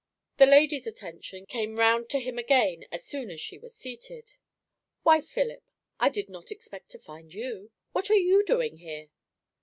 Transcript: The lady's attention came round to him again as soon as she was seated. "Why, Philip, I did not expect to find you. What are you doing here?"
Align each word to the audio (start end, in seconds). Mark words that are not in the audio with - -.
The 0.37 0.47
lady's 0.47 0.87
attention 0.87 1.45
came 1.45 1.75
round 1.77 2.09
to 2.09 2.19
him 2.19 2.39
again 2.39 2.87
as 2.91 3.05
soon 3.05 3.29
as 3.29 3.39
she 3.39 3.59
was 3.59 3.75
seated. 3.75 4.33
"Why, 5.03 5.21
Philip, 5.21 5.61
I 5.99 6.09
did 6.09 6.27
not 6.27 6.49
expect 6.49 6.89
to 6.89 6.97
find 6.97 7.31
you. 7.31 7.69
What 7.91 8.09
are 8.09 8.15
you 8.15 8.43
doing 8.43 8.77
here?" 8.77 9.09